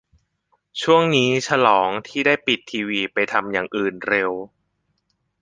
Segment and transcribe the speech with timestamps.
[0.81, 4.31] ช่วงนี้ฉลองที่ได้ปิดทีวีไปทำอย่างอื่นเร็ว